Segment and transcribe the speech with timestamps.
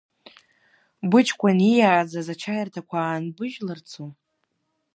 [1.09, 4.07] Быҷкәын ииааӡаз ачаирҭақәа аанбыжьларцу?